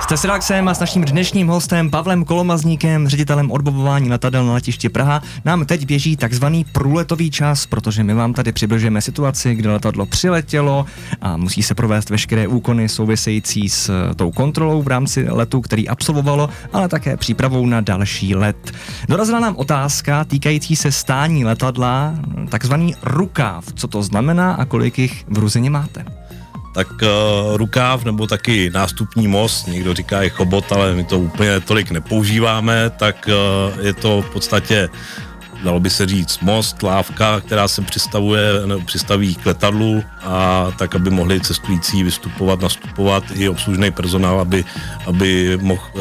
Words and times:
Jste 0.00 0.16
s 0.16 0.24
Relaxem 0.24 0.68
a 0.68 0.74
s 0.74 0.80
naším 0.80 1.04
dnešním 1.04 1.48
hostem 1.48 1.90
Pavlem 1.90 2.24
Kolomazníkem, 2.24 3.08
ředitelem 3.08 3.50
odbavování 3.50 4.10
letadel 4.10 4.46
na 4.46 4.52
letiště 4.52 4.90
Praha, 4.90 5.22
nám 5.44 5.66
teď 5.66 5.86
běží 5.86 6.16
takzvaný 6.16 6.64
průletový 6.64 7.30
čas, 7.30 7.66
protože 7.66 8.04
my 8.04 8.14
vám 8.14 8.32
tady 8.32 8.52
přibližujeme 8.52 9.00
situaci, 9.00 9.54
kdy 9.54 9.68
letadlo 9.68 10.06
přiletělo 10.06 10.86
a 11.20 11.36
musí 11.36 11.62
se 11.62 11.74
provést 11.74 12.10
veškeré 12.10 12.46
úkony 12.46 12.88
související 12.88 13.68
s 13.68 13.88
eh, 13.88 14.14
tou 14.14 14.30
kontrolou 14.30 14.82
v 14.82 14.88
rámci 14.88 15.26
letu, 15.30 15.60
který 15.60 15.88
absolvovalo, 15.88 16.50
ale 16.72 16.88
také 16.88 17.16
přípravou 17.16 17.66
na 17.66 17.80
další 17.80 18.34
let. 18.34 18.72
Dorazila 19.08 19.40
nám 19.40 19.56
otázka 19.56 20.24
týkající 20.24 20.76
se 20.76 20.92
stání 20.92 21.44
letadla, 21.44 22.14
takzvaný 22.48 22.94
rukáv. 23.02 23.64
Co 23.74 23.88
to 23.88 24.02
znamená 24.02 24.54
a 24.54 24.64
kolik 24.64 24.98
jich 24.98 25.24
v 25.28 25.38
Ruzině 25.38 25.70
máte? 25.70 26.19
Tak 26.72 26.88
uh, 27.02 27.56
rukáv 27.56 28.04
nebo 28.04 28.26
taky 28.26 28.70
nástupní 28.70 29.28
most, 29.28 29.66
někdo 29.66 29.94
říká 29.94 30.22
i 30.22 30.30
chobot, 30.30 30.72
ale 30.72 30.94
my 30.94 31.04
to 31.04 31.18
úplně 31.18 31.60
tolik 31.60 31.90
nepoužíváme, 31.90 32.90
tak 32.90 33.28
uh, 33.28 33.84
je 33.86 33.92
to 33.92 34.22
v 34.22 34.30
podstatě 34.30 34.88
dalo 35.64 35.80
by 35.80 35.90
se 35.90 36.06
říct 36.06 36.40
most, 36.40 36.82
lávka, 36.82 37.40
která 37.40 37.68
se 37.68 37.82
přistavuje, 37.82 38.42
přistaví 38.84 39.34
k 39.34 39.46
letadlu 39.46 40.02
a 40.22 40.66
tak, 40.78 40.94
aby 40.94 41.10
mohli 41.10 41.40
cestující 41.40 42.02
vystupovat, 42.02 42.60
nastupovat 42.60 43.24
i 43.34 43.48
obslužný 43.48 43.90
personál, 43.90 44.40
aby, 44.40 44.64
aby 45.06 45.58
mohl 45.62 45.82
uh, 45.92 46.00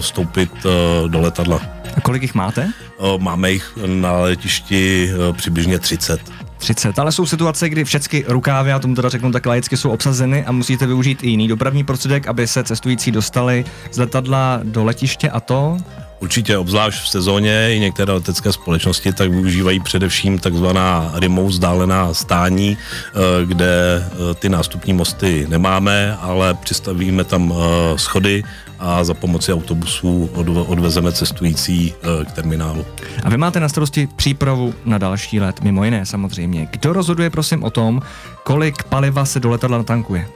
vstoupit 0.00 0.52
uh, 0.64 1.08
do 1.08 1.20
letadla. 1.20 1.60
A 1.96 2.00
kolik 2.00 2.22
jich 2.22 2.34
máte? 2.34 2.72
Uh, 2.98 3.18
máme 3.18 3.52
jich 3.52 3.72
na 3.86 4.12
letišti 4.12 5.10
uh, 5.12 5.36
přibližně 5.36 5.78
30. 5.78 6.39
30. 6.60 6.98
Ale 6.98 7.12
jsou 7.12 7.26
situace, 7.26 7.68
kdy 7.68 7.84
všechny 7.84 8.24
rukávy, 8.28 8.72
a 8.72 8.78
tomu 8.78 8.94
teda 8.94 9.08
řeknu 9.08 9.32
tak 9.32 9.46
laicky, 9.46 9.76
jsou 9.76 9.90
obsazeny 9.90 10.44
a 10.44 10.52
musíte 10.52 10.86
využít 10.86 11.18
i 11.22 11.28
jiný 11.28 11.48
dopravní 11.48 11.84
prostředek, 11.84 12.26
aby 12.26 12.46
se 12.46 12.64
cestující 12.64 13.10
dostali 13.10 13.64
z 13.92 13.98
letadla 13.98 14.60
do 14.62 14.84
letiště 14.84 15.30
a 15.30 15.40
to? 15.40 15.78
Určitě, 16.20 16.58
obzvlášť 16.58 17.02
v 17.02 17.08
sezóně, 17.08 17.74
i 17.74 17.80
některé 17.80 18.12
letecké 18.12 18.52
společnosti 18.52 19.12
tak 19.12 19.30
využívají 19.30 19.80
především 19.80 20.38
takzvaná 20.38 21.12
remote 21.14 21.48
vzdálená 21.48 22.14
stání, 22.14 22.78
eh, 22.78 23.46
kde 23.46 24.04
eh, 24.04 24.34
ty 24.34 24.48
nástupní 24.48 24.92
mosty 24.92 25.46
nemáme, 25.48 26.16
ale 26.20 26.54
přistavíme 26.54 27.24
tam 27.24 27.54
eh, 27.54 27.98
schody 27.98 28.44
a 28.80 29.04
za 29.04 29.14
pomoci 29.14 29.52
autobusů 29.52 30.30
odvezeme 30.66 31.12
cestující 31.12 31.94
k 32.24 32.32
terminálu. 32.32 32.86
A 33.24 33.30
vy 33.30 33.36
máte 33.36 33.60
na 33.60 33.68
starosti 33.68 34.08
přípravu 34.16 34.74
na 34.84 34.98
další 34.98 35.40
let, 35.40 35.60
mimo 35.60 35.84
jiné 35.84 36.06
samozřejmě. 36.06 36.68
Kdo 36.70 36.92
rozhoduje 36.92 37.30
prosím 37.30 37.62
o 37.62 37.70
tom, 37.70 38.02
kolik 38.44 38.82
paliva 38.82 39.24
se 39.24 39.40
do 39.40 39.50
letadla 39.50 39.78
natankuje? 39.78 40.28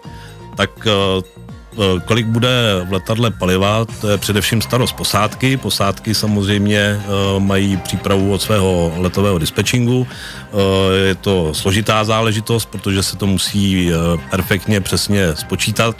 Tak 0.56 0.70
Eh, 1.78 2.00
kolik 2.04 2.26
bude 2.26 2.84
v 2.88 2.92
letadle 2.92 3.30
paliva, 3.30 3.84
to 4.00 4.08
je 4.08 4.18
především 4.18 4.62
starost 4.62 4.92
posádky. 4.92 5.56
Posádky 5.56 6.14
samozřejmě 6.14 6.78
eh, 6.78 7.00
mají 7.40 7.76
přípravu 7.76 8.32
od 8.32 8.42
svého 8.42 8.92
letového 8.96 9.38
dispečingu. 9.38 10.06
Eh, 10.06 10.96
je 10.96 11.14
to 11.14 11.54
složitá 11.54 12.04
záležitost, 12.04 12.66
protože 12.66 13.02
se 13.02 13.16
to 13.16 13.26
musí 13.26 13.90
perfektně 14.30 14.80
přesně 14.80 15.36
spočítat, 15.36 15.96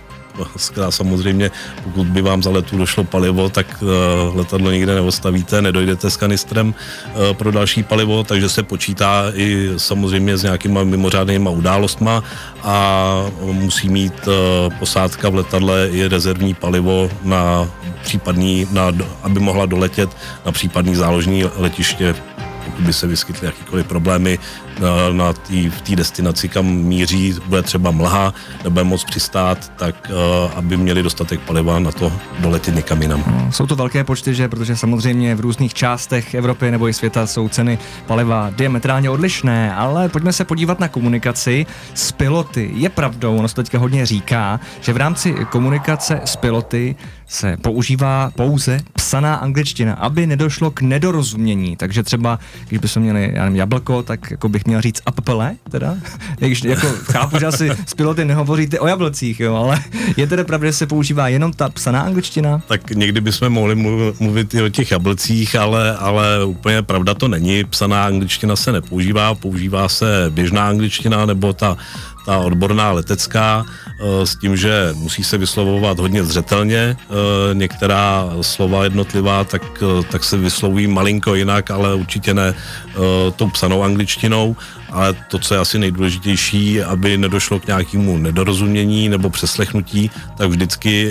Skvělá 0.57 0.91
samozřejmě, 0.91 1.51
pokud 1.85 2.07
by 2.07 2.23
vám 2.23 2.43
za 2.43 2.51
letu 2.51 2.79
došlo 2.79 3.05
palivo, 3.05 3.49
tak 3.49 3.83
uh, 3.83 4.37
letadlo 4.37 4.71
nikde 4.71 4.95
neostavíte, 4.95 5.63
nedojdete 5.63 6.11
s 6.11 6.17
kanistrem 6.17 6.69
uh, 6.69 7.33
pro 7.33 7.53
další 7.53 7.83
palivo, 7.83 8.25
takže 8.25 8.49
se 8.49 8.63
počítá 8.63 9.33
i 9.35 9.69
samozřejmě 9.77 10.37
s 10.37 10.43
nějakýma 10.43 10.85
mimořádnýma 10.85 11.51
událostma 11.51 12.23
a 12.63 13.27
musí 13.43 13.89
mít 13.89 14.27
uh, 14.27 14.35
posádka 14.79 15.29
v 15.29 15.35
letadle 15.35 15.89
i 15.93 16.09
rezervní 16.09 16.55
palivo 16.55 17.11
na 17.23 17.71
případný, 18.03 18.67
na, 18.73 18.93
aby 19.23 19.41
mohla 19.41 19.67
doletět 19.67 20.11
na 20.47 20.53
případný 20.53 20.95
záložní 20.95 21.45
letiště 21.57 22.15
pokud 22.65 22.85
by 22.85 22.93
se 22.93 23.07
vyskytly 23.07 23.47
jakýkoliv 23.47 23.87
problémy 23.87 24.39
na, 24.81 25.13
na 25.13 25.33
tý, 25.33 25.69
v 25.69 25.81
té 25.81 25.97
destinaci, 25.97 26.49
kam 26.49 26.67
míří, 26.67 27.35
bude 27.47 27.63
třeba 27.63 27.91
mlha, 27.91 28.35
nebude 28.65 28.85
moc 28.85 29.05
přistát, 29.05 29.73
tak 29.77 30.11
uh, 30.11 30.53
aby 30.59 30.77
měli 30.77 31.03
dostatek 31.03 31.41
paliva 31.41 31.79
na 31.79 31.93
to 31.93 32.13
doletět 32.39 32.75
někam 32.75 33.03
jinam. 33.03 33.25
No, 33.27 33.53
jsou 33.53 33.67
to 33.67 33.77
velké 33.77 34.05
počty, 34.05 34.35
že? 34.35 34.49
Protože 34.49 34.77
samozřejmě 34.77 35.35
v 35.35 35.41
různých 35.41 35.75
částech 35.75 36.35
Evropy 36.35 36.71
nebo 36.71 36.89
i 36.89 36.93
světa 36.93 37.27
jsou 37.27 37.49
ceny 37.49 37.79
paliva 38.07 38.51
diametrálně 38.57 39.11
odlišné, 39.11 39.75
ale 39.75 40.09
pojďme 40.09 40.33
se 40.33 40.45
podívat 40.45 40.81
na 40.81 40.89
komunikaci 40.89 41.67
s 41.95 42.13
piloty. 42.13 42.71
Je 42.75 42.89
pravdou, 42.89 43.37
ono 43.37 43.49
se 43.49 43.55
teďka 43.55 43.79
hodně 43.79 44.07
říká, 44.07 44.61
že 44.81 44.93
v 44.93 44.97
rámci 44.97 45.35
komunikace 45.51 46.21
s 46.25 46.37
piloty 46.37 46.97
se 47.27 47.57
používá 47.57 48.31
pouze 48.37 48.81
psaná 48.93 49.35
angličtina, 49.35 49.95
aby 49.95 50.27
nedošlo 50.27 50.71
k 50.71 50.81
nedorozumění. 50.81 51.77
Takže 51.77 52.03
třeba, 52.03 52.39
když 52.69 52.81
bychom 52.81 53.03
měli 53.03 53.31
já 53.35 53.45
nevím, 53.45 53.57
jablko, 53.57 54.03
tak 54.03 54.31
jako 54.31 54.49
bych 54.49 54.65
měl 54.65 54.81
říct 54.81 55.03
apple, 55.07 55.57
teda. 55.71 55.97
Když, 56.39 56.65
jako, 56.65 56.87
chápu, 56.87 57.39
že 57.39 57.47
asi 57.47 57.71
s 57.87 57.95
piloty 57.95 58.25
nehovoříte 58.25 58.81
o 58.81 58.87
jablcích, 58.87 59.41
jo, 59.41 59.55
ale 59.55 59.81
je 60.17 60.27
teda 60.27 60.45
pravda, 60.45 60.67
že 60.67 60.73
se 60.73 60.87
používá 60.87 61.29
jenom 61.29 61.53
ta 61.53 61.69
psaná 61.69 62.01
angličtina? 62.01 62.63
Tak 62.69 62.91
někdy 62.91 63.21
bychom 63.21 63.49
mohli 63.51 63.75
mluvit 64.21 64.55
i 64.55 64.63
o 64.63 64.69
těch 64.69 64.91
jablcích, 64.91 65.57
ale, 65.57 65.97
ale 65.97 66.45
úplně 66.45 66.83
pravda 66.83 67.15
to 67.15 67.29
není. 67.29 67.65
Psaná 67.65 68.05
angličtina 68.05 68.57
se 68.57 68.73
nepoužívá, 68.73 69.35
používá 69.35 69.89
se 69.89 70.27
běžná 70.31 70.69
angličtina 70.69 71.27
nebo 71.27 71.53
ta 71.53 71.77
ta 72.25 72.39
odborná 72.39 72.93
letecká 72.93 73.65
eh, 73.67 74.27
s 74.27 74.37
tím, 74.37 74.57
že 74.57 74.91
musí 74.95 75.25
se 75.25 75.39
vyslovovat 75.39 75.99
hodně 75.99 76.25
zřetelně. 76.25 76.97
Eh, 76.97 77.55
některá 77.55 78.31
slova 78.41 78.85
jednotlivá 78.85 79.45
tak, 79.45 79.63
eh, 79.83 80.03
tak 80.11 80.25
se 80.25 80.37
vyslovují 80.37 80.87
malinko 80.87 81.35
jinak, 81.35 81.71
ale 81.71 81.95
určitě 81.95 82.35
ne 82.35 82.55
tou 83.37 83.51
psanou 83.51 83.83
angličtinou. 83.83 84.57
Ale 84.91 85.15
to, 85.29 85.39
co 85.39 85.55
je 85.55 85.61
asi 85.61 85.79
nejdůležitější, 85.79 86.83
aby 86.83 87.19
nedošlo 87.19 87.61
k 87.61 87.67
nějakému 87.67 88.19
nedorozumění 88.19 89.09
nebo 89.09 89.31
přeslechnutí, 89.31 90.11
tak 90.39 90.51
vždycky 90.51 91.11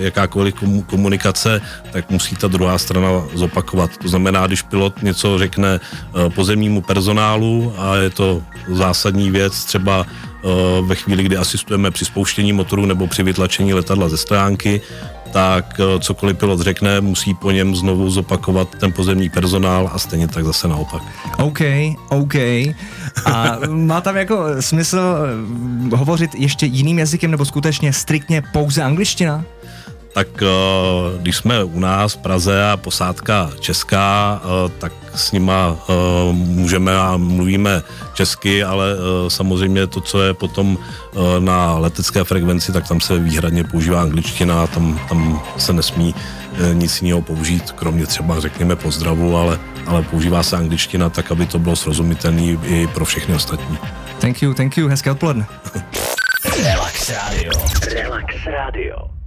jakákoliv 0.00 0.54
komunikace, 0.86 1.60
tak 1.92 2.10
musí 2.10 2.36
ta 2.36 2.48
druhá 2.48 2.78
strana 2.78 3.08
zopakovat. 3.34 3.90
To 3.96 4.08
znamená, 4.08 4.46
když 4.46 4.62
pilot 4.62 5.02
něco 5.02 5.38
řekne 5.38 5.80
pozemnímu 6.28 6.80
personálu 6.80 7.74
a 7.78 7.96
je 7.96 8.10
to 8.10 8.42
zásadní 8.68 9.30
věc, 9.30 9.64
třeba 9.64 10.06
ve 10.82 10.94
chvíli, 10.94 11.22
kdy 11.22 11.36
asistujeme 11.36 11.90
při 11.90 12.04
spouštění 12.04 12.52
motoru 12.52 12.86
nebo 12.86 13.06
při 13.06 13.22
vytlačení 13.22 13.74
letadla 13.74 14.08
ze 14.08 14.16
stránky, 14.16 14.80
tak 15.34 15.80
eh, 15.80 16.00
cokoliv 16.00 16.38
pilot 16.38 16.60
řekne, 16.60 17.00
musí 17.00 17.34
po 17.34 17.50
něm 17.50 17.76
znovu 17.76 18.10
zopakovat 18.10 18.68
ten 18.80 18.92
pozemní 18.92 19.30
personál 19.30 19.90
a 19.92 19.98
stejně 19.98 20.28
tak 20.28 20.44
zase 20.44 20.68
naopak. 20.68 21.02
OK, 21.38 21.60
OK. 22.08 22.34
A 23.26 23.58
má 23.68 24.00
tam 24.00 24.16
jako 24.16 24.44
smysl 24.60 24.98
eh, 25.92 25.96
hovořit 25.96 26.34
ještě 26.34 26.66
jiným 26.66 26.98
jazykem 26.98 27.30
nebo 27.30 27.44
skutečně 27.44 27.92
striktně 27.92 28.42
pouze 28.52 28.82
angličtina? 28.82 29.44
Tak 30.14 30.42
eh, 30.42 30.46
když 31.18 31.36
jsme 31.36 31.64
u 31.64 31.80
nás 31.80 32.14
v 32.14 32.16
Praze 32.16 32.70
a 32.70 32.76
posádka 32.76 33.50
česká, 33.60 34.40
eh, 34.44 34.72
tak 34.78 34.92
s 35.14 35.32
nima 35.32 35.76
eh, 35.76 35.92
můžeme 36.32 36.98
a 36.98 37.16
mluvíme 37.16 37.82
česky, 38.14 38.64
ale 38.64 38.96
samozřejmě 39.28 39.86
to, 39.86 40.00
co 40.00 40.22
je 40.22 40.34
potom 40.34 40.78
na 41.38 41.78
letecké 41.78 42.24
frekvenci, 42.24 42.72
tak 42.72 42.88
tam 42.88 43.00
se 43.00 43.18
výhradně 43.18 43.64
používá 43.64 44.02
angličtina 44.02 44.62
a 44.62 44.66
tam, 44.66 45.00
tam 45.08 45.42
se 45.56 45.72
nesmí 45.72 46.14
nic 46.72 47.02
jiného 47.02 47.22
použít, 47.22 47.72
kromě 47.72 48.06
třeba 48.06 48.40
řekněme 48.40 48.76
pozdravu, 48.76 49.36
ale, 49.36 49.58
ale 49.86 50.02
používá 50.02 50.42
se 50.42 50.56
angličtina 50.56 51.10
tak, 51.10 51.32
aby 51.32 51.46
to 51.46 51.58
bylo 51.58 51.76
srozumitelné 51.76 52.42
i 52.42 52.86
pro 52.86 53.04
všechny 53.04 53.34
ostatní. 53.34 53.78
Thank 54.18 54.42
you, 54.42 54.54
thank 54.54 54.76
you, 54.76 54.88
hezké 54.88 55.10
odpoledne. 55.10 55.46
Relax 56.64 57.10
Radio. 57.10 57.52
Relax 57.94 58.34
Radio. 58.46 59.23